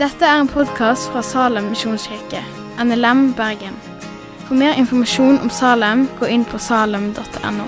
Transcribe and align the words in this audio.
Dette 0.00 0.24
er 0.24 0.40
en 0.40 0.48
podkast 0.48 1.10
fra 1.12 1.20
Salem 1.20 1.66
misjonskirke, 1.74 2.40
NLM 2.80 3.34
Bergen. 3.36 3.74
For 4.46 4.56
mer 4.56 4.78
informasjon 4.80 5.38
om 5.44 5.50
Salem, 5.52 6.06
gå 6.16 6.30
inn 6.32 6.46
på 6.48 6.58
salem.no. 6.58 7.66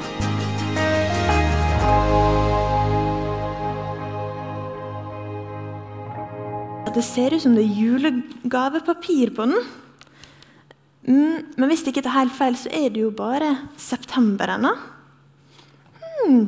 Det 6.93 7.05
ser 7.05 7.33
ut 7.33 7.43
som 7.45 7.55
det 7.57 7.65
er 7.65 7.79
julegavepapir 7.79 9.33
på 9.37 9.47
den. 9.49 9.63
Mm, 11.09 11.53
men 11.57 11.69
hvis 11.71 11.85
det 11.85 11.95
ikke 11.95 12.05
er 12.09 12.19
helt 12.19 12.37
feil, 12.37 12.57
så 12.57 12.73
er 12.73 12.93
det 12.93 13.01
jo 13.01 13.13
bare 13.17 13.55
september 13.81 14.53
ennå. 14.57 14.73
Hmm, 16.03 16.45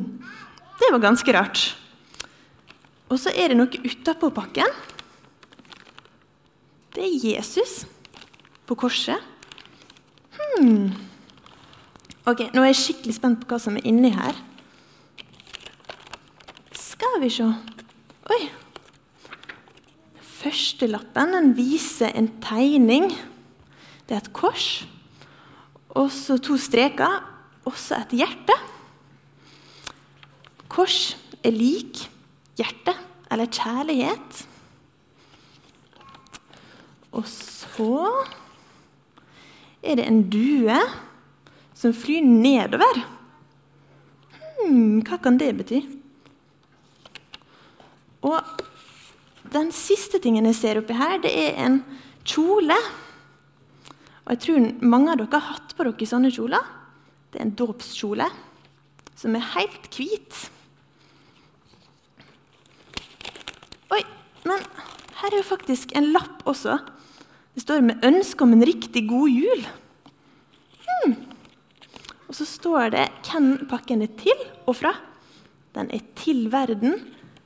det 0.79 0.91
var 0.91 1.03
ganske 1.03 1.33
rart. 1.33 1.63
Og 3.09 3.19
så 3.21 3.31
er 3.31 3.51
det 3.51 3.59
noe 3.59 3.85
utapå 3.85 4.31
pakken. 4.33 4.71
Det 6.95 7.03
er 7.03 7.35
Jesus 7.35 7.83
på 8.65 8.77
korset. 8.79 9.21
Hmm. 10.35 10.93
Ok, 12.25 12.47
Nå 12.55 12.63
er 12.63 12.71
jeg 12.71 12.81
skikkelig 12.81 13.15
spent 13.19 13.41
på 13.41 13.51
hva 13.51 13.59
som 13.61 13.77
er 13.77 13.87
inni 13.87 14.11
her. 14.15 14.37
Skal 16.75 17.19
vi 17.21 17.29
se 17.33 17.47
Oi! 18.33 18.41
Første 20.45 20.87
lappen 20.89 21.33
den 21.33 21.51
viser 21.57 22.11
en 22.17 22.29
tegning. 22.41 23.11
Det 24.05 24.13
er 24.13 24.21
et 24.21 24.33
kors, 24.33 24.85
og 25.89 26.11
så 26.13 26.37
to 26.37 26.57
streker, 26.61 27.23
og 27.65 27.77
så 27.81 28.03
et 28.03 28.13
hjerte. 28.19 28.57
Kors 30.75 31.15
er 31.45 31.55
lik 31.55 32.03
hjerte 32.59 32.91
eller 33.31 33.47
kjærlighet. 33.47 34.41
Og 37.15 37.23
så 37.31 38.11
er 39.85 39.99
det 40.01 40.07
en 40.09 40.23
due 40.27 40.79
som 41.75 41.95
flyr 41.95 42.25
nedover. 42.25 42.99
Hmm, 44.59 44.99
hva 45.05 45.19
kan 45.21 45.39
det 45.39 45.53
bety? 45.61 45.79
Og 48.25 48.65
den 49.53 49.69
siste 49.75 50.19
tingen 50.19 50.47
jeg 50.49 50.57
ser 50.57 50.81
oppi 50.81 50.97
her, 50.97 51.19
det 51.23 51.31
er 51.31 51.59
en 51.67 51.79
kjole. 52.27 52.77
Og 54.25 54.33
jeg 54.33 54.41
tror 54.41 54.67
mange 54.81 55.13
av 55.13 55.21
dere 55.21 55.37
har 55.37 55.53
hatt 55.53 55.75
på 55.77 55.85
dere 55.85 56.09
sånne 56.09 56.33
kjoler. 56.33 56.73
Det 57.31 57.39
er 57.39 57.45
en 57.45 57.55
dåpskjole 57.59 58.27
som 59.15 59.37
er 59.37 59.49
helt 59.53 59.87
hvit. 59.93 60.41
Oi, 63.93 64.01
men 64.45 64.61
her 65.21 65.31
er 65.31 65.39
jo 65.39 65.47
faktisk 65.47 65.95
en 65.97 66.11
lapp 66.13 66.43
også. 66.47 66.77
Det 67.55 67.63
står 67.63 67.85
med 67.87 68.03
ønske 68.05 68.43
om 68.43 68.53
en 68.53 68.65
riktig 68.67 69.05
god 69.09 69.31
jul. 69.31 69.63
Hmm. 70.85 71.15
Og 72.27 72.35
så 72.37 72.47
står 72.47 72.91
det 72.95 73.05
hvem 73.29 73.53
pakken 73.69 74.03
er 74.05 74.11
til 74.19 74.41
og 74.65 74.75
fra. 74.81 74.91
Den 75.75 75.89
er 75.93 76.03
til 76.19 76.45
verden 76.51 76.99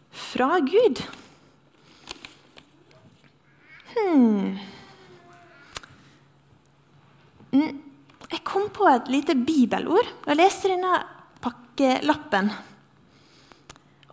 fra 0.09 0.57
Gud. 0.65 1.03
Hmm. 3.93 4.57
Mm, 7.53 7.79
jeg 8.29 8.43
kom 8.45 8.67
på 8.73 8.89
et 8.89 9.07
lite 9.13 9.37
bibelord. 9.37 10.09
Jeg 10.25 10.41
leste 10.41 10.73
denne 10.73 10.99
pakkelappen. 11.41 12.51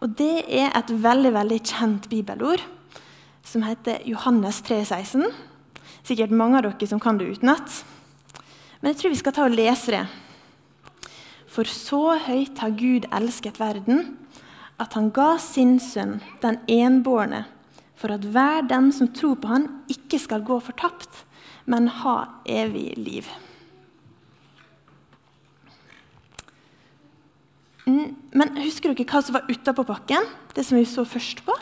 Og 0.05 0.13
Det 0.17 0.45
er 0.45 0.71
et 0.77 0.91
veldig 0.93 1.33
veldig 1.33 1.61
kjent 1.65 2.09
bibelord 2.13 2.63
som 3.47 3.63
heter 3.63 4.03
Johannes 4.05 4.59
3,16. 4.67 5.31
Sikkert 6.07 6.35
mange 6.35 6.59
av 6.59 6.67
dere 6.67 6.89
som 6.91 7.01
kan 7.03 7.19
det 7.19 7.31
utenat. 7.37 7.83
Men 8.81 8.93
jeg 8.93 9.01
tror 9.01 9.15
vi 9.15 9.21
skal 9.23 9.35
ta 9.37 9.47
og 9.47 9.55
lese 9.55 9.95
det. 9.95 10.05
For 11.51 11.69
så 11.71 12.19
høyt 12.27 12.59
har 12.61 12.75
Gud 12.77 13.07
elsket 13.15 13.61
verden, 13.63 14.17
at 14.77 14.93
han 14.99 15.09
ga 15.15 15.37
sin 15.41 15.79
sønn, 15.81 16.19
den 16.43 16.59
enbårne, 16.69 17.47
for 17.97 18.13
at 18.13 18.27
hver 18.29 18.67
den 18.69 18.91
som 18.93 19.09
tror 19.09 19.39
på 19.41 19.49
han, 19.49 19.71
ikke 19.89 20.21
skal 20.21 20.45
gå 20.45 20.59
fortapt, 20.61 21.23
men 21.65 21.89
ha 22.03 22.17
evig 22.45 22.91
liv. 23.01 23.31
Men 27.87 28.53
husker 28.59 28.93
dere 28.93 29.07
hva 29.09 29.23
som 29.25 29.39
var 29.39 29.49
utapå 29.49 29.87
pakken? 29.87 30.27
Det 30.53 30.67
som 30.67 30.77
vi 30.77 30.85
så 30.91 31.07
først 31.09 31.41
på? 31.47 31.55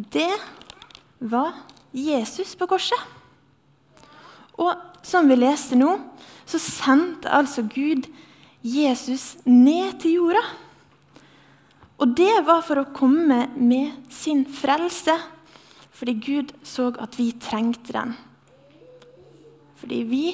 Det 0.00 0.32
var 1.18 1.52
Jesus 1.92 2.54
på 2.56 2.68
korset. 2.70 3.00
Og 4.60 4.72
som 5.04 5.28
vi 5.28 5.36
leste 5.36 5.76
nå, 5.76 5.92
så 6.48 6.60
sendte 6.62 7.30
altså 7.32 7.64
Gud 7.68 8.08
Jesus 8.62 9.36
ned 9.44 9.98
til 10.00 10.18
jorda. 10.18 10.42
Og 12.00 12.14
det 12.16 12.32
var 12.46 12.62
for 12.64 12.80
å 12.80 12.90
komme 12.96 13.44
med 13.56 14.08
sin 14.12 14.46
frelse 14.48 15.16
fordi 16.00 16.14
Gud 16.16 16.52
så 16.64 16.86
at 16.96 17.18
vi 17.18 17.26
trengte 17.36 17.92
den. 17.92 18.14
Fordi 19.76 19.98
vi 20.08 20.24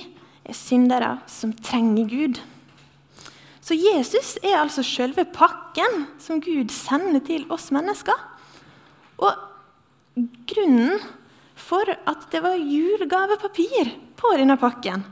er 0.47 0.55
syndere 0.55 1.17
som 1.27 1.51
trenger 1.59 2.07
Gud. 2.07 2.39
Så 3.59 3.75
Jesus 3.75 4.37
er 4.47 4.61
altså 4.61 4.85
selve 4.87 5.25
pakken 5.27 6.05
som 6.23 6.39
Gud 6.39 6.71
sender 6.71 7.19
til 7.27 7.49
oss 7.51 7.73
mennesker. 7.75 8.15
Og 9.19 9.35
grunnen 10.17 10.97
for 11.57 11.89
at 11.93 12.31
det 12.33 12.41
var 12.45 12.57
julegavepapir 12.57 13.93
på 14.17 14.33
denne 14.37 14.57
pakken, 14.61 15.05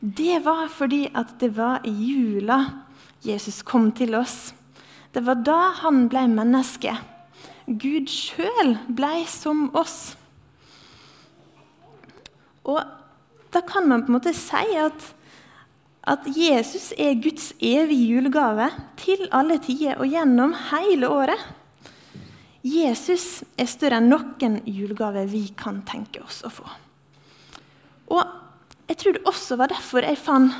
det 0.00 0.40
var 0.44 0.68
fordi 0.72 1.06
at 1.16 1.36
det 1.40 1.54
var 1.56 1.84
i 1.88 1.92
jula 1.92 2.58
Jesus 3.24 3.62
kom 3.64 3.88
til 3.96 4.12
oss. 4.18 4.52
Det 5.12 5.22
var 5.24 5.40
da 5.46 5.60
han 5.80 6.04
ble 6.12 6.26
menneske. 6.28 6.92
Gud 7.64 8.10
sjøl 8.12 8.74
ble 8.92 9.22
som 9.30 9.70
oss. 9.72 10.12
Og 12.68 12.80
da 13.54 13.62
kan 13.64 13.88
man 13.88 14.04
på 14.04 14.12
en 14.12 14.18
måte 14.18 14.34
si 14.36 14.76
at, 14.76 15.08
at 16.04 16.28
Jesus 16.28 16.90
er 17.00 17.16
Guds 17.24 17.52
evige 17.64 18.12
julegave 18.12 18.68
til 19.00 19.24
alle 19.32 19.56
tider 19.64 19.96
og 19.96 20.12
gjennom 20.12 20.52
hele 20.68 21.08
året. 21.08 21.40
Jesus 22.64 23.42
er 23.60 23.68
større 23.68 23.98
enn 24.00 24.08
noen 24.08 24.62
julegave 24.64 25.26
vi 25.28 25.50
kan 25.58 25.82
tenke 25.84 26.22
oss 26.24 26.40
å 26.46 26.52
få. 26.52 26.64
Og 28.08 28.22
jeg 28.88 29.00
tror 29.00 29.16
det 29.16 29.28
også 29.28 29.58
var 29.60 29.72
derfor 29.72 30.04
jeg 30.04 30.20
fant 30.20 30.54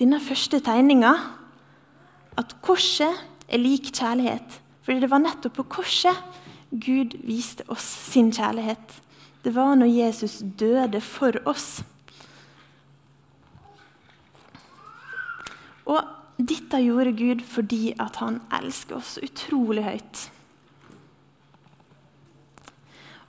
denne 0.00 0.18
første 0.22 0.58
tegninga. 0.64 1.12
At 2.38 2.56
korset 2.64 3.22
er 3.46 3.62
lik 3.62 3.92
kjærlighet. 3.94 4.58
Fordi 4.82 5.04
det 5.04 5.10
var 5.12 5.22
nettopp 5.22 5.60
på 5.60 5.68
korset 5.78 6.18
Gud 6.72 7.14
viste 7.22 7.66
oss 7.70 7.86
sin 8.10 8.32
kjærlighet. 8.34 8.98
Det 9.44 9.54
var 9.54 9.76
når 9.78 9.90
Jesus 9.92 10.40
døde 10.58 11.02
for 11.04 11.36
oss. 11.46 11.82
Og 15.86 16.00
dette 16.42 16.82
gjorde 16.82 17.14
Gud 17.18 17.42
fordi 17.46 17.92
han 17.98 18.40
elsker 18.50 18.98
oss 18.98 19.18
utrolig 19.22 19.84
høyt. 19.84 20.28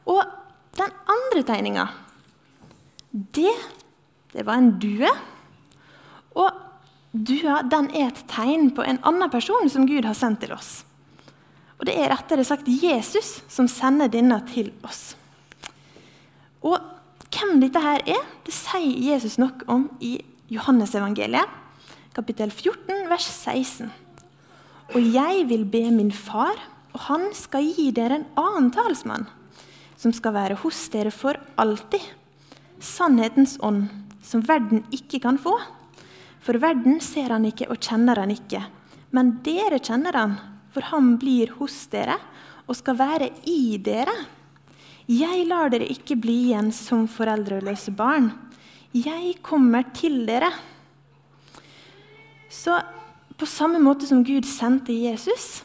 Og 0.10 0.24
den 0.78 0.94
andre 1.16 1.44
tegninga, 1.48 1.88
det, 3.12 3.54
det 4.34 4.46
var 4.46 4.60
en 4.60 4.74
due. 4.82 5.10
Og 6.34 6.50
dua 7.14 7.62
den 7.70 7.92
er 7.94 8.10
et 8.10 8.24
tegn 8.32 8.72
på 8.74 8.86
en 8.86 9.02
annen 9.06 9.32
person 9.34 9.70
som 9.70 9.86
Gud 9.90 10.08
har 10.08 10.18
sendt 10.18 10.42
til 10.44 10.56
oss. 10.56 10.82
Og 11.78 11.88
det 11.90 11.98
er 12.00 12.14
rettere 12.14 12.46
sagt 12.48 12.70
Jesus 12.70 13.42
som 13.52 13.68
sender 13.68 14.12
denne 14.12 14.40
til 14.50 14.72
oss. 14.88 15.14
Og 16.64 16.80
hvem 17.34 17.60
dette 17.60 17.82
her 17.82 18.00
er, 18.08 18.22
det 18.46 18.54
sier 18.56 19.12
Jesus 19.12 19.36
nok 19.42 19.66
om 19.68 19.90
i 20.00 20.16
Johannesevangeliet, 20.54 21.50
kapittel 22.16 22.54
14, 22.54 23.10
vers 23.10 23.26
16. 23.26 23.92
Og 24.94 25.14
jeg 25.14 25.48
vil 25.50 25.66
be 25.66 25.88
min 25.92 26.12
far, 26.14 26.56
og 26.94 27.08
han 27.10 27.32
skal 27.36 27.66
gi 27.74 27.90
dere 27.96 28.22
en 28.22 28.28
annen 28.40 28.70
talsmann, 28.74 29.26
som 30.04 30.12
skal 30.16 30.36
være 30.36 30.60
hos 30.60 30.82
dere 30.92 31.14
for 31.16 31.40
alltid. 31.56 32.04
Sannhetens 32.84 33.56
ånd, 33.64 33.88
som 34.24 34.44
verden 34.44 34.84
ikke 34.92 35.22
kan 35.24 35.40
få. 35.40 35.56
For 36.44 36.60
verden 36.60 37.00
ser 37.04 37.32
han 37.32 37.48
ikke 37.48 37.70
og 37.72 37.80
kjenner 37.80 38.20
han 38.20 38.34
ikke. 38.34 38.60
Men 39.16 39.38
dere 39.46 39.80
kjenner 39.80 40.18
han, 40.20 40.36
for 40.76 40.84
han 40.92 41.16
blir 41.22 41.54
hos 41.60 41.86
dere 41.94 42.18
og 42.68 42.76
skal 42.76 42.98
være 43.00 43.30
i 43.48 43.78
dere. 43.84 44.14
Jeg 45.08 45.48
lar 45.48 45.72
dere 45.72 45.88
ikke 45.92 46.18
bli 46.20 46.50
igjen 46.50 46.72
som 46.76 47.08
foreldreløse 47.12 47.94
barn. 47.96 48.32
Jeg 48.96 49.38
kommer 49.44 49.88
til 49.96 50.24
dere. 50.28 50.52
Så 52.52 52.76
på 53.40 53.48
samme 53.50 53.80
måte 53.84 54.08
som 54.08 54.24
Gud 54.24 54.48
sendte 54.48 54.96
Jesus, 54.96 55.64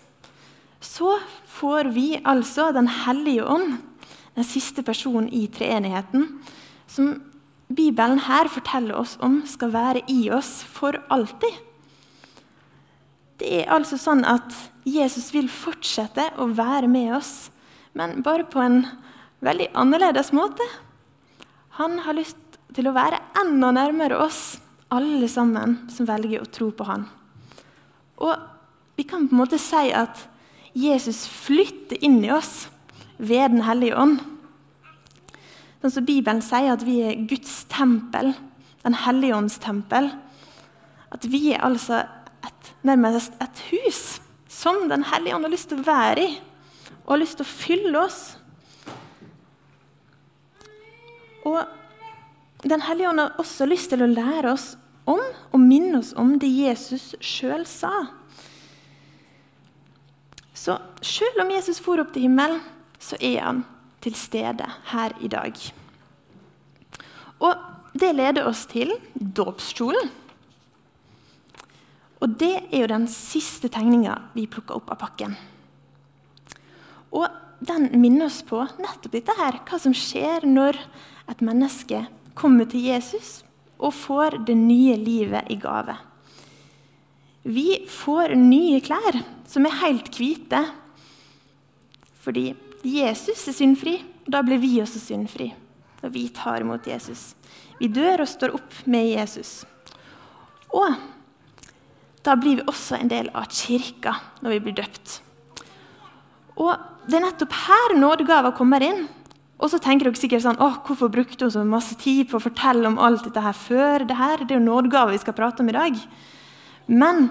så 0.80 1.18
får 1.58 1.90
vi 1.94 2.20
altså 2.22 2.70
Den 2.72 2.88
hellige 2.88 3.44
ånd, 3.44 3.78
den 4.38 4.46
siste 4.46 4.84
personen 4.86 5.26
i 5.34 5.48
treenigheten, 5.50 6.28
som 6.86 7.16
Bibelen 7.68 8.20
her 8.24 8.48
forteller 8.48 8.96
oss 8.96 9.16
om 9.20 9.40
skal 9.50 9.72
være 9.74 10.04
i 10.08 10.28
oss 10.32 10.62
for 10.62 10.96
alltid. 11.12 11.58
Det 13.38 13.50
er 13.60 13.72
altså 13.74 13.98
sånn 14.00 14.22
at 14.26 14.54
Jesus 14.88 15.32
vil 15.34 15.50
fortsette 15.52 16.30
å 16.38 16.48
være 16.54 16.88
med 16.90 17.12
oss, 17.18 17.50
men 17.98 18.22
bare 18.22 18.46
på 18.48 18.62
en 18.62 18.84
veldig 19.44 19.68
annerledes 19.78 20.32
måte. 20.34 20.64
Han 21.82 22.00
har 22.06 22.16
lyst 22.16 22.38
til 22.74 22.88
å 22.88 22.94
være 22.96 23.20
enda 23.42 23.72
nærmere 23.74 24.22
oss, 24.22 24.58
alle 24.88 25.28
sammen 25.28 25.80
som 25.92 26.08
velger 26.08 26.42
å 26.42 26.50
tro 26.50 26.70
på 26.72 26.86
han. 26.88 27.04
Og 28.22 28.38
vi 28.96 29.04
kan 29.06 29.26
på 29.28 29.34
en 29.34 29.42
måte 29.42 29.60
si 29.60 29.90
at 29.92 30.24
Jesus 30.78 31.26
flytter 31.28 32.00
inn 32.06 32.22
i 32.24 32.32
oss 32.32 32.68
ved 33.18 33.50
Den 33.52 33.62
hellige 33.66 33.96
ånd. 33.98 34.20
Sånn 35.82 35.94
som 35.94 36.06
Bibelen 36.06 36.42
sier 36.42 36.72
at 36.74 36.84
vi 36.86 37.00
er 37.06 37.26
Guds 37.30 37.64
tempel, 37.70 38.34
Den 38.82 38.94
hellige 38.94 39.36
ånds 39.36 39.58
tempel. 39.62 40.10
At 41.14 41.24
vi 41.26 41.52
er 41.52 41.64
altså 41.66 42.02
et, 42.46 42.72
nærmest 42.82 43.34
et 43.42 43.62
hus 43.70 44.20
som 44.48 44.88
Den 44.88 45.04
hellige 45.04 45.36
ånd 45.36 45.46
har 45.46 45.52
lyst 45.52 45.70
til 45.70 45.82
å 45.82 45.86
være 45.86 46.24
i, 46.24 46.30
og 47.04 47.14
har 47.14 47.22
lyst 47.22 47.38
til 47.38 47.46
å 47.46 47.52
fylle 47.52 48.04
oss. 48.04 48.22
Og 51.46 51.60
Den 52.66 52.82
hellige 52.82 53.10
ånd 53.12 53.22
har 53.22 53.38
også 53.38 53.68
lyst 53.70 53.92
til 53.92 54.02
å 54.02 54.10
lære 54.10 54.50
oss 54.50 54.72
om 55.08 55.20
og 55.22 55.60
minne 55.62 56.00
oss 56.00 56.10
om 56.18 56.34
det 56.42 56.50
Jesus 56.50 57.12
sjøl 57.22 57.62
sa. 57.70 57.92
Så 60.58 60.74
selv 61.06 61.44
om 61.44 61.52
Jesus 61.54 61.78
for 61.80 62.02
opp 62.02 62.10
til 62.12 62.26
himmelen, 62.26 62.58
så 62.98 63.18
er 63.20 63.40
han 63.42 63.64
til 64.04 64.14
stede 64.18 64.66
her 64.92 65.14
i 65.22 65.30
dag. 65.30 65.58
Og 67.38 67.98
det 67.98 68.14
leder 68.14 68.46
oss 68.48 68.64
til 68.70 68.92
dåpskjolen. 69.14 70.10
Og 72.18 72.34
det 72.38 72.54
er 72.72 72.82
jo 72.82 72.90
den 72.90 73.06
siste 73.10 73.70
tegninga 73.70 74.16
vi 74.34 74.48
plukker 74.50 74.78
opp 74.78 74.90
av 74.94 75.00
pakken. 75.02 75.36
Og 77.14 77.26
den 77.64 77.88
minner 77.98 78.26
oss 78.28 78.42
på 78.46 78.60
nettopp 78.78 79.14
dette 79.14 79.34
her, 79.38 79.60
hva 79.66 79.78
som 79.82 79.94
skjer 79.96 80.46
når 80.46 80.78
et 81.30 81.42
menneske 81.44 82.04
kommer 82.38 82.68
til 82.70 82.86
Jesus 82.86 83.40
og 83.78 83.94
får 83.94 84.40
det 84.46 84.56
nye 84.58 84.96
livet 84.98 85.50
i 85.50 85.58
gave. 85.62 85.94
Vi 87.46 87.84
får 87.88 88.34
nye 88.38 88.82
klær 88.84 89.22
som 89.48 89.66
er 89.66 89.78
helt 89.80 90.10
hvite, 90.18 90.60
fordi 92.18 92.50
Jesus 92.88 93.46
er 93.50 93.56
syndfri, 93.56 93.98
og 94.26 94.32
da 94.32 94.42
blir 94.46 94.60
vi 94.62 94.78
også 94.82 95.00
syndfri 95.02 95.52
når 95.98 96.12
vi 96.14 96.28
tar 96.30 96.62
imot 96.62 96.86
Jesus. 96.86 97.32
Vi 97.80 97.88
dør 97.90 98.22
og 98.22 98.30
står 98.30 98.54
opp 98.54 98.74
med 98.90 99.08
Jesus. 99.10 99.62
Og 100.74 100.94
da 102.26 102.36
blir 102.38 102.60
vi 102.60 102.68
også 102.68 102.98
en 102.98 103.10
del 103.10 103.30
av 103.36 103.48
kirka 103.50 104.14
når 104.42 104.56
vi 104.56 104.60
blir 104.66 104.78
døpt. 104.82 105.20
Og 106.58 106.86
Det 107.08 107.16
er 107.16 107.22
nettopp 107.24 107.54
her 107.56 107.94
nådegaver 107.96 108.52
kommer 108.52 108.84
inn. 108.84 109.06
Og 109.58 109.70
så 109.72 109.78
tenker 109.80 110.10
dere 110.10 110.20
sikkert 110.20 110.44
sånn, 110.44 110.58
åh, 110.60 110.76
Hvorfor 110.84 111.08
brukte 111.08 111.46
hun 111.46 111.54
så 111.54 111.62
masse 111.64 111.96
tid 111.96 112.28
på 112.28 112.36
å 112.36 112.44
fortelle 112.44 112.84
om 112.84 112.98
alt 113.00 113.24
dette 113.24 113.40
her 113.40 113.56
før 113.56 114.04
det 114.04 114.18
her? 114.18 114.44
Det 114.44 114.52
er 114.52 114.60
jo 114.60 114.66
nådegaver 114.66 115.16
vi 115.16 115.22
skal 115.22 115.34
prate 115.38 115.64
om 115.64 115.70
i 115.72 115.74
dag. 115.78 115.96
Men 116.86 117.30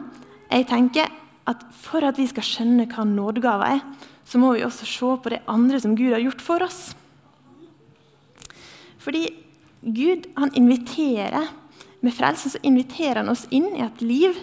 jeg 0.50 0.66
tenker 0.72 1.14
at 1.48 1.62
for 1.78 2.02
at 2.04 2.18
vi 2.18 2.26
skal 2.28 2.44
skjønne 2.44 2.88
hva 2.90 3.06
nådegaver 3.06 3.78
er, 3.78 3.86
så 4.28 4.40
må 4.42 4.54
vi 4.56 4.66
også 4.66 4.88
se 4.88 5.12
på 5.24 5.32
det 5.32 5.44
andre 5.48 5.80
som 5.80 5.96
Gud 5.96 6.12
har 6.12 6.24
gjort 6.24 6.44
for 6.44 6.66
oss. 6.66 6.82
Fordi 9.00 9.24
Gud 9.82 10.28
han 10.36 10.52
inviterer 10.58 11.48
med 12.04 12.14
frelsen 12.14 12.52
så 12.54 12.60
inviterer 12.64 13.22
han 13.22 13.32
oss 13.32 13.48
inn 13.50 13.70
i 13.76 13.86
et 13.86 14.02
liv 14.04 14.36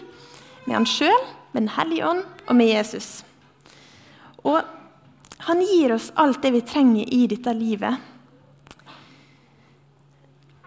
med 0.64 0.78
han 0.78 0.88
sjøl, 0.88 1.26
med 1.52 1.66
Den 1.66 1.74
hellige 1.76 2.06
ånd 2.08 2.24
og 2.48 2.56
med 2.56 2.72
Jesus. 2.72 3.22
Og 4.42 4.64
han 5.44 5.60
gir 5.62 5.94
oss 5.94 6.10
alt 6.16 6.42
det 6.42 6.50
vi 6.54 6.64
trenger 6.66 7.12
i 7.14 7.26
dette 7.30 7.52
livet. 7.54 8.00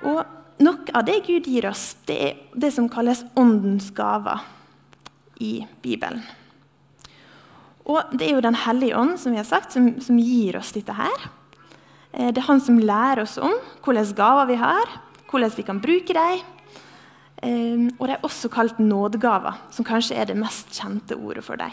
Og 0.05 0.21
noe 0.63 0.93
av 0.93 1.05
det 1.09 1.23
Gud 1.25 1.49
gir 1.49 1.67
oss, 1.69 1.95
det 2.05 2.17
er 2.17 2.39
det 2.53 2.71
som 2.73 2.89
kalles 2.89 3.25
åndens 3.35 3.89
gaver 3.97 4.45
i 5.41 5.65
Bibelen. 5.81 6.23
Og 7.87 8.11
Det 8.11 8.27
er 8.27 8.35
jo 8.35 8.43
Den 8.43 8.55
hellige 8.55 8.97
ånd 8.97 9.17
som 9.19 9.31
vi 9.31 9.39
har 9.39 9.47
sagt, 9.47 9.71
som, 9.71 9.89
som 10.03 10.19
gir 10.19 10.57
oss 10.59 10.73
dette 10.75 10.93
her. 10.93 11.27
Eh, 12.11 12.31
det 12.31 12.41
er 12.41 12.49
han 12.49 12.61
som 12.63 12.79
lærer 12.79 13.23
oss 13.23 13.37
om 13.39 13.55
hvilke 13.85 14.15
gaver 14.17 14.49
vi 14.51 14.59
har, 14.59 14.97
hvordan 15.29 15.55
vi 15.55 15.67
kan 15.67 15.81
bruke 15.83 16.15
dem. 16.15 16.43
Eh, 17.43 17.87
og 17.97 18.07
de 18.07 18.15
er 18.15 18.25
også 18.25 18.51
kalt 18.51 18.79
nådegaver, 18.81 19.59
som 19.71 19.87
kanskje 19.87 20.17
er 20.17 20.27
det 20.27 20.39
mest 20.39 20.73
kjente 20.75 21.15
ordet 21.15 21.45
for 21.45 21.59
dem. 21.59 21.71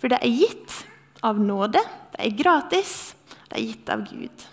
For 0.00 0.10
det 0.10 0.18
er 0.18 0.34
gitt 0.34 0.80
av 1.22 1.38
nåde, 1.38 1.78
det 2.16 2.24
er 2.24 2.38
gratis, 2.38 3.14
det 3.50 3.58
er 3.58 3.66
gitt 3.68 3.92
av 3.92 4.02
Gud. 4.08 4.46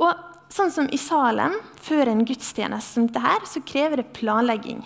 Og 0.00 0.28
sånn 0.48 0.72
som 0.72 0.88
i 0.88 0.98
Salem, 1.00 1.58
før 1.80 2.08
en 2.08 2.24
gudstjeneste 2.24 2.96
som 2.96 3.08
dette, 3.10 3.50
så 3.50 3.60
krever 3.66 4.00
det 4.00 4.14
planlegging. 4.16 4.80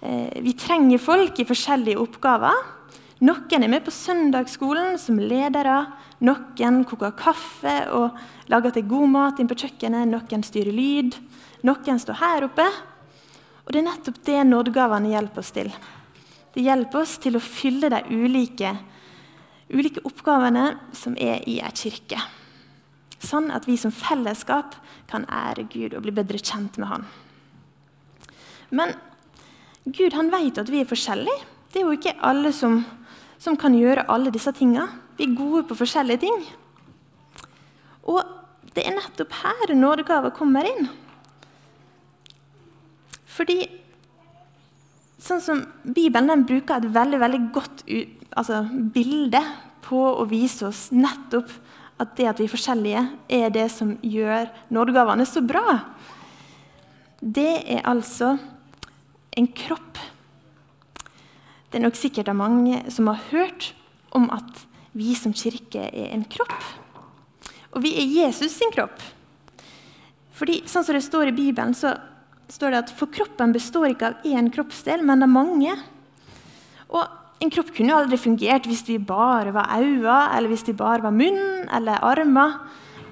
Eh, 0.00 0.38
vi 0.44 0.54
trenger 0.54 1.02
folk 1.02 1.40
i 1.40 1.48
forskjellige 1.48 1.98
oppgaver. 2.00 2.54
Noen 3.20 3.64
er 3.64 3.68
med 3.68 3.84
på 3.84 3.92
søndagsskolen 3.92 4.94
som 5.00 5.18
ledere. 5.20 5.82
Noen 6.24 6.78
koker 6.88 7.12
kaffe 7.18 7.74
og 7.92 8.16
lager 8.48 8.72
til 8.72 8.86
god 8.88 9.10
mat 9.12 9.40
inn 9.42 9.50
på 9.50 9.58
kjøkkenet. 9.60 10.08
Noen 10.08 10.44
styrer 10.46 10.72
lyd. 10.72 11.18
Noen 11.68 12.00
står 12.00 12.16
her 12.16 12.46
oppe. 12.48 12.64
Og 13.66 13.72
Det 13.72 13.82
er 13.82 13.88
nettopp 13.90 14.22
det 14.24 14.38
nådegavene 14.48 15.12
hjelper 15.12 15.44
oss 15.44 15.52
til. 15.52 15.68
Det 16.50 16.64
hjelper 16.64 17.02
oss 17.02 17.18
til 17.22 17.36
å 17.36 17.44
fylle 17.44 17.90
de 17.92 18.00
ulike, 18.08 18.72
ulike 19.70 20.02
oppgavene 20.08 20.64
som 20.96 21.14
er 21.20 21.44
i 21.46 21.60
ei 21.62 21.70
kirke. 21.76 22.18
Sånn 23.20 23.50
at 23.52 23.68
vi 23.68 23.76
som 23.78 23.92
fellesskap 23.92 24.74
kan 25.12 25.28
ære 25.28 25.68
Gud 25.70 25.94
og 25.94 26.06
bli 26.06 26.14
bedre 26.16 26.40
kjent 26.40 26.80
med 26.80 26.88
Han. 26.88 27.04
Men 28.70 28.96
Gud 29.84 30.16
han 30.16 30.32
vet 30.32 30.58
at 30.58 30.72
vi 30.72 30.80
er 30.80 30.88
forskjellige. 30.88 31.44
Det 31.70 31.82
er 31.82 31.86
jo 31.86 31.94
ikke 31.94 32.16
alle 32.26 32.50
som 32.56 32.80
som 33.40 33.56
kan 33.56 33.74
gjøre 33.76 34.06
alle 34.12 34.32
disse 34.34 34.52
tinga. 34.56 34.86
Vi 35.16 35.26
er 35.26 35.36
gode 35.36 35.64
på 35.68 35.78
forskjellige 35.78 36.24
ting. 36.26 36.42
Og 38.10 38.20
det 38.74 38.84
er 38.86 38.96
nettopp 38.96 39.32
her 39.40 39.74
nådegaver 39.74 40.34
kommer 40.36 40.68
inn. 40.68 40.90
Fordi 43.30 43.62
sånn 45.20 45.42
som 45.44 45.64
Bibelen 45.84 46.30
den 46.30 46.46
bruker 46.48 46.80
et 46.80 46.92
veldig 46.92 47.20
veldig 47.20 47.40
godt 47.54 47.84
altså, 48.36 48.62
bilde 48.94 49.42
på 49.84 50.00
å 50.20 50.26
vise 50.28 50.68
oss 50.68 50.88
nettopp 50.94 51.50
at 52.00 52.14
det 52.16 52.28
at 52.30 52.38
vi 52.40 52.46
er 52.46 52.52
forskjellige, 52.52 53.02
er 53.28 53.50
det 53.52 53.66
som 53.72 53.92
gjør 54.00 54.48
nådegavene 54.72 55.26
så 55.28 55.42
bra. 55.44 55.76
Det 57.20 57.60
er 57.68 57.84
altså 57.88 58.32
en 59.36 59.48
kropp 59.52 60.00
det 61.70 61.78
er 61.78 61.86
nok 61.86 61.98
sikkert 61.98 62.28
av 62.30 62.38
mange 62.38 62.82
som 62.90 63.06
har 63.10 63.22
hørt 63.30 63.72
om 64.16 64.26
at 64.34 64.64
vi 64.98 65.14
som 65.14 65.34
kirke 65.36 65.86
er 65.86 66.10
en 66.10 66.24
kropp. 66.26 66.56
Og 67.70 67.84
vi 67.84 67.94
er 68.00 68.08
Jesus 68.10 68.56
sin 68.58 68.72
kropp. 68.74 68.98
Fordi, 70.34 70.62
sånn 70.66 70.82
som 70.86 70.96
det 70.96 71.04
står 71.04 71.30
i 71.30 71.36
Bibelen, 71.36 71.76
så 71.78 71.94
står 72.50 72.72
det 72.72 72.82
at 72.82 72.92
for 72.96 73.12
kroppen 73.12 73.54
består 73.54 73.92
ikke 73.92 74.10
av 74.10 74.26
én 74.26 74.50
kroppsdel, 74.50 75.04
men 75.06 75.22
av 75.22 75.30
mange. 75.30 75.76
Og 76.90 77.04
en 77.40 77.52
kropp 77.54 77.70
kunne 77.76 77.92
jo 77.92 78.00
aldri 78.00 78.18
fungert 78.20 78.66
hvis 78.66 78.82
vi 78.88 78.98
bare 78.98 79.54
var 79.54 79.70
øyne, 79.78 80.16
eller 80.34 80.50
hvis 80.50 80.66
de 80.66 80.74
bare 80.76 81.04
var 81.06 81.14
munn 81.14 81.68
eller 81.70 82.02
armer. 82.02 82.58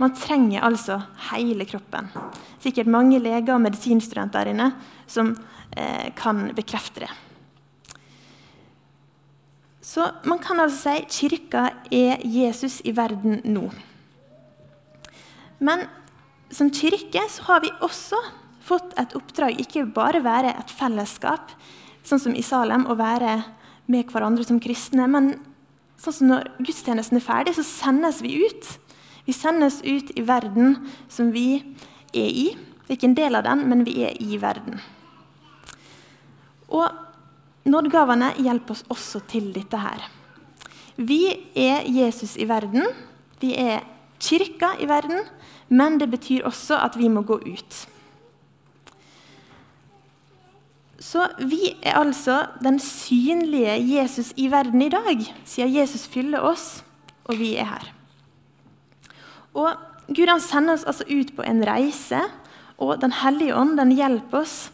Man 0.03 0.15
trenger 0.19 0.67
altså 0.67 0.99
hele 1.31 1.67
kroppen. 1.69 2.11
Sikkert 2.63 2.91
mange 2.91 3.21
leger 3.23 3.55
og 3.55 3.63
medisinstudenter 3.65 4.43
der 4.43 4.53
inne 4.53 4.69
som 5.11 5.33
eh, 5.77 6.11
kan 6.19 6.49
bekrefte 6.59 7.07
det. 7.07 7.13
Så 9.99 10.05
man 10.31 10.39
kan 10.39 10.61
altså 10.63 10.93
si 10.95 11.07
kirka 11.27 11.65
er 11.91 12.21
Jesus 12.23 12.77
i 12.87 12.93
verden 12.95 13.41
nå. 13.51 13.65
Men 15.59 15.89
som 16.55 16.69
kirke 16.71 17.25
så 17.27 17.43
har 17.49 17.65
vi 17.65 17.73
også 17.83 18.21
fått 18.63 18.93
et 19.01 19.17
oppdrag, 19.19 19.59
ikke 19.59 19.89
bare 19.91 20.21
være 20.23 20.53
et 20.55 20.71
fellesskap, 20.71 21.51
sånn 22.07 22.23
som 22.23 22.37
i 22.39 22.45
Salem, 22.47 22.85
å 22.87 22.95
være 22.95 23.41
med 23.91 24.13
hverandre 24.13 24.47
som 24.47 24.63
kristne. 24.63 25.09
Men 25.11 25.33
sånn 25.99 26.19
som 26.21 26.31
når 26.31 26.47
gudstjenesten 26.61 27.19
er 27.19 27.27
ferdig, 27.27 27.57
så 27.59 27.67
sendes 27.67 28.23
vi 28.23 28.37
ut. 28.45 28.71
Vi 29.27 29.35
sendes 29.35 29.81
ut 29.83 30.15
i 30.15 30.27
verden 30.31 30.79
som 31.11 31.35
vi 31.35 31.49
er 32.15 32.31
i. 32.31 32.47
Vi 32.87 32.95
er 32.95 33.01
ikke 33.01 33.11
en 33.11 33.19
del 33.19 33.43
av 33.43 33.51
den, 33.51 33.67
men 33.67 33.83
vi 33.89 33.99
er 34.07 34.15
i 34.23 34.39
verden. 34.39 34.79
Og 36.71 36.87
nådegavene 37.71 38.33
hjelper 38.39 38.77
oss 38.77 38.85
også 38.91 39.23
til 39.31 39.53
dette 39.55 39.79
her. 39.81 40.07
Vi 40.99 41.23
er 41.55 41.87
Jesus 41.87 42.37
i 42.37 42.49
verden. 42.49 42.89
Vi 43.41 43.55
er 43.55 43.85
kirka 44.19 44.75
i 44.81 44.89
verden. 44.91 45.23
Men 45.69 46.01
det 46.01 46.11
betyr 46.11 46.47
også 46.49 46.81
at 46.81 46.97
vi 46.99 47.11
må 47.13 47.23
gå 47.23 47.39
ut. 47.45 47.79
Så 50.99 51.29
vi 51.39 51.77
er 51.83 51.95
altså 52.01 52.41
den 52.63 52.81
synlige 52.83 53.77
Jesus 53.87 54.33
i 54.37 54.49
verden 54.51 54.83
i 54.83 54.91
dag, 54.91 55.23
siden 55.47 55.75
Jesus 55.77 56.09
fyller 56.11 56.43
oss, 56.43 56.83
og 57.25 57.39
vi 57.39 57.55
er 57.57 57.69
her. 57.71 57.87
Og 59.55 59.71
Gud 60.09 60.27
han 60.27 60.43
sender 60.43 60.75
oss 60.75 60.87
altså 60.89 61.07
ut 61.07 61.31
på 61.37 61.47
en 61.47 61.63
reise, 61.67 62.21
og 62.79 63.01
Den 63.01 63.13
hellige 63.13 63.55
ånd 63.55 63.77
den 63.79 63.93
hjelper 63.93 64.43
oss 64.43 64.71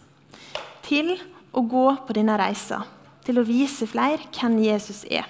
til 0.84 1.14
å 1.54 1.62
gå 1.68 1.86
på 2.06 2.16
denne 2.16 2.36
reisa. 2.40 2.82
Til 3.24 3.40
å 3.40 3.46
vise 3.46 3.88
flere 3.88 4.26
hvem 4.34 4.58
Jesus 4.66 5.04
er. 5.08 5.24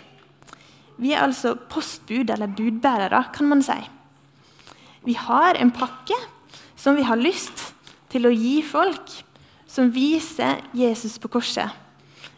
Vi 0.96 1.12
er 1.12 1.24
altså 1.24 1.54
postbud, 1.70 2.30
eller 2.30 2.50
budbærere, 2.50 3.24
kan 3.34 3.48
man 3.50 3.62
si. 3.62 3.76
Vi 5.04 5.14
har 5.18 5.58
en 5.60 5.72
pakke 5.74 6.16
som 6.78 6.96
vi 6.96 7.04
har 7.06 7.20
lyst 7.20 7.72
til 8.12 8.28
å 8.28 8.34
gi 8.34 8.60
folk 8.64 9.10
som 9.70 9.90
viser 9.94 10.62
Jesus 10.76 11.18
på 11.18 11.30
korset. 11.34 11.70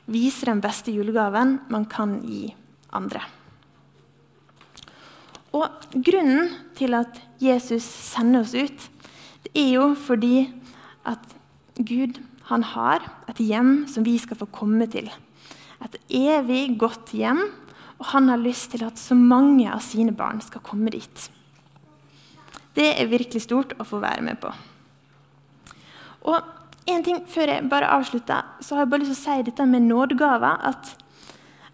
Viser 0.06 0.52
den 0.52 0.62
beste 0.64 0.94
julegaven 0.94 1.58
man 1.72 1.84
kan 1.90 2.18
gi 2.24 2.48
andre. 2.94 3.20
Og 5.56 5.66
Grunnen 6.04 6.50
til 6.76 6.96
at 6.96 7.20
Jesus 7.40 7.84
sender 7.84 8.44
oss 8.44 8.54
ut, 8.56 8.88
det 9.44 9.52
er 9.56 9.70
jo 9.76 9.90
fordi 9.98 10.48
at 11.06 11.22
Gud 11.76 12.20
han 12.46 12.62
har 12.62 13.04
et 13.30 13.40
hjem 13.42 13.86
som 13.90 14.04
vi 14.06 14.16
skal 14.22 14.38
få 14.38 14.46
komme 14.54 14.86
til. 14.90 15.08
Et 15.82 15.96
evig 16.14 16.76
godt 16.78 17.10
hjem, 17.16 17.42
og 17.96 18.10
han 18.12 18.28
har 18.30 18.40
lyst 18.42 18.70
til 18.72 18.84
at 18.86 19.00
så 19.00 19.16
mange 19.18 19.66
av 19.72 19.82
sine 19.84 20.14
barn 20.14 20.38
skal 20.44 20.62
komme 20.64 20.92
dit. 20.94 21.30
Det 22.76 22.92
er 22.92 23.08
virkelig 23.08 23.46
stort 23.46 23.72
å 23.80 23.86
få 23.88 23.98
være 24.02 24.22
med 24.24 24.38
på. 24.42 24.52
Og 26.26 26.52
en 26.86 27.02
ting 27.02 27.24
Før 27.26 27.50
jeg 27.50 27.66
bare 27.70 27.90
avslutter, 27.96 28.46
så 28.62 28.76
har 28.76 28.84
jeg 28.84 28.92
bare 28.92 29.02
lyst 29.02 29.16
til 29.16 29.18
å 29.18 29.24
si 29.24 29.46
dette 29.48 29.66
med 29.66 29.88
nådegaver. 29.88 30.60
At, 30.70 30.92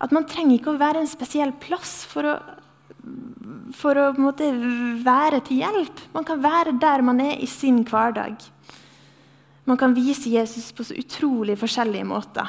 at, 0.01 0.15
man 0.15 0.25
trenger 0.25 0.57
ikke 0.57 0.73
å 0.73 0.81
være 0.81 1.03
en 1.03 1.11
spesiell 1.11 1.53
plass 1.61 1.99
for 2.09 2.31
å, 2.31 2.37
for 3.77 4.01
å 4.01 4.07
måte, 4.17 4.49
være 5.05 5.43
til 5.45 5.61
hjelp. 5.61 6.01
Man 6.17 6.25
kan 6.29 6.41
være 6.41 6.79
der 6.81 7.05
man 7.05 7.21
er 7.21 7.37
i 7.37 7.51
sin 7.51 7.83
hverdag. 7.85 8.41
Man 9.65 9.79
kan 9.79 9.95
vise 9.95 10.31
Jesus 10.31 10.73
på 10.75 10.85
så 10.85 10.97
utrolig 10.99 11.55
forskjellige 11.61 12.07
måter. 12.09 12.49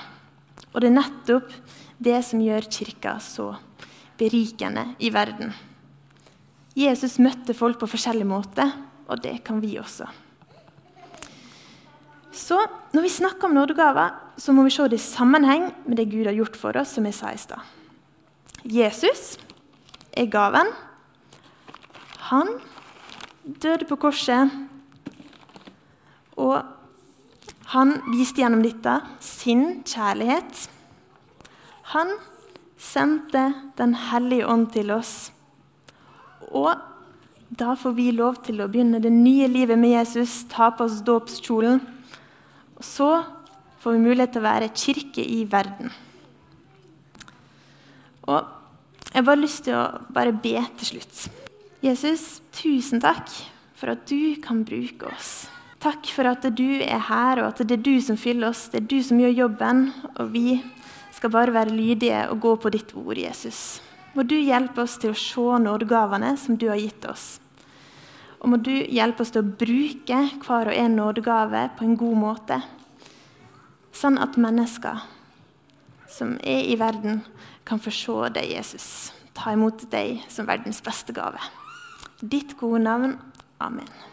Og 0.74 0.82
det 0.82 0.90
er 0.90 0.98
nettopp 0.98 1.52
det 2.02 2.18
som 2.26 2.42
gjør 2.42 2.66
Kirka 2.74 3.20
så 3.22 3.52
berikende 4.18 4.96
i 5.04 5.12
verden. 5.14 5.54
Jesus 6.74 7.20
møtte 7.22 7.54
folk 7.54 7.78
på 7.82 7.90
forskjellige 7.92 8.30
måter, 8.30 8.72
og 9.06 9.22
det 9.22 9.44
kan 9.46 9.62
vi 9.62 9.76
også. 9.78 10.08
Så 12.34 12.58
når 12.96 13.06
vi 13.06 13.14
snakker 13.14 13.46
om 13.46 13.54
nådegaver, 13.54 14.16
så 14.42 14.54
må 14.54 14.66
vi 14.66 14.74
se 14.74 14.88
det 14.90 14.98
i 14.98 15.06
sammenheng 15.06 15.68
med 15.86 16.00
det 16.00 16.10
Gud 16.10 16.26
har 16.26 16.34
gjort 16.34 16.58
for 16.58 16.78
oss, 16.82 16.96
som 16.96 17.06
jeg 17.06 17.14
sa 17.14 17.30
i 17.30 17.38
stad. 17.38 17.62
Jesus 18.66 19.38
er 20.18 20.32
gaven. 20.34 20.72
Han 22.34 22.56
døde 23.46 23.86
på 23.86 24.00
korset, 24.02 24.50
og 26.34 26.73
han 27.74 27.96
viste 28.14 28.44
gjennom 28.44 28.64
dette 28.64 29.00
sin 29.24 29.82
kjærlighet. 29.88 30.68
Han 31.96 32.16
sendte 32.78 33.54
Den 33.78 33.96
hellige 33.96 34.48
ånd 34.48 34.68
til 34.76 34.92
oss. 34.94 35.32
Og 36.54 36.78
da 37.50 37.74
får 37.78 37.96
vi 37.98 38.12
lov 38.14 38.38
til 38.46 38.62
å 38.62 38.68
begynne 38.70 39.02
det 39.02 39.12
nye 39.14 39.48
livet 39.50 39.80
med 39.80 39.96
Jesus, 39.96 40.44
ta 40.50 40.70
på 40.74 40.86
oss 40.86 41.02
dåpskjolen 41.06 41.82
og 42.84 42.88
så 42.88 43.10
får 43.80 43.96
vi 43.96 44.04
mulighet 44.04 44.34
til 44.36 44.44
å 44.44 44.50
være 44.50 44.74
kirke 44.76 45.24
i 45.24 45.44
verden. 45.48 45.88
Og 48.28 48.44
jeg 49.08 49.16
har 49.16 49.28
bare 49.30 49.40
lyst 49.40 49.64
til 49.68 49.78
å 49.78 49.86
bare 50.12 50.34
be 50.36 50.58
til 50.82 50.90
slutt. 50.90 51.22
Jesus, 51.84 52.42
tusen 52.56 53.00
takk 53.04 53.32
for 53.80 53.94
at 53.94 54.04
du 54.10 54.36
kan 54.44 54.66
bruke 54.68 55.08
oss. 55.12 55.46
Takk 55.84 56.08
for 56.16 56.30
at 56.30 56.46
du 56.56 56.80
er 56.80 57.02
her, 57.10 57.42
og 57.42 57.50
at 57.50 57.62
det 57.68 57.76
er 57.76 57.84
du 57.84 57.96
som 58.00 58.16
fyller 58.20 58.54
oss. 58.54 58.70
Det 58.72 58.80
er 58.80 58.88
du 58.88 59.02
som 59.04 59.20
gjør 59.20 59.34
jobben, 59.36 59.90
og 60.16 60.30
vi 60.32 60.62
skal 61.12 61.34
bare 61.34 61.52
være 61.56 61.76
lydige 61.76 62.22
og 62.32 62.40
gå 62.46 62.54
på 62.64 62.72
ditt 62.72 62.94
ord, 62.96 63.20
Jesus. 63.20 63.82
Må 64.16 64.24
du 64.24 64.38
hjelpe 64.38 64.86
oss 64.86 64.96
til 65.02 65.12
å 65.12 65.18
se 65.20 65.58
nådegavene 65.66 66.38
som 66.40 66.56
du 66.56 66.70
har 66.72 66.80
gitt 66.80 67.04
oss. 67.10 67.42
Og 68.40 68.54
må 68.54 68.62
du 68.64 68.72
hjelpe 68.72 69.26
oss 69.26 69.34
til 69.36 69.44
å 69.44 69.56
bruke 69.60 70.22
hver 70.46 70.72
og 70.72 70.78
en 70.78 70.96
nådegave 71.00 71.66
på 71.76 71.88
en 71.88 72.00
god 72.00 72.22
måte, 72.22 72.62
sånn 73.92 74.22
at 74.24 74.40
mennesker 74.40 75.04
som 76.14 76.38
er 76.44 76.70
i 76.70 76.80
verden, 76.80 77.24
kan 77.66 77.80
få 77.80 77.92
se 77.96 78.32
deg, 78.36 78.52
Jesus. 78.56 78.88
Ta 79.36 79.56
imot 79.56 79.88
deg 79.92 80.24
som 80.32 80.48
verdens 80.48 80.84
beste 80.86 81.16
gave. 81.16 81.40
Ditt 82.20 82.58
gode 82.60 82.84
navn. 82.84 83.16
Amen. 83.64 84.13